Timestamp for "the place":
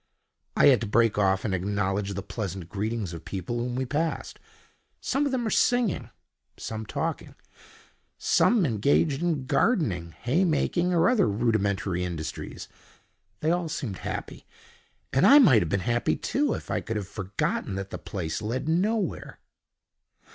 17.91-18.41